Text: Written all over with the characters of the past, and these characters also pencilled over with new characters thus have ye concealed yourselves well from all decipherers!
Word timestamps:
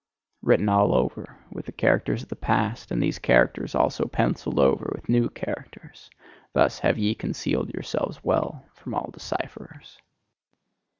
Written 0.41 0.67
all 0.67 0.95
over 0.95 1.37
with 1.51 1.67
the 1.67 1.71
characters 1.71 2.23
of 2.23 2.29
the 2.29 2.35
past, 2.35 2.89
and 2.89 3.03
these 3.03 3.19
characters 3.19 3.75
also 3.75 4.07
pencilled 4.07 4.57
over 4.57 4.91
with 4.95 5.07
new 5.07 5.29
characters 5.29 6.09
thus 6.53 6.79
have 6.79 6.97
ye 6.97 7.13
concealed 7.13 7.71
yourselves 7.71 8.23
well 8.23 8.65
from 8.73 8.95
all 8.95 9.11
decipherers! 9.11 9.99